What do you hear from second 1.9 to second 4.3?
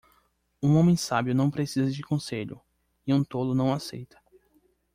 de conselho, e um tolo não aceita.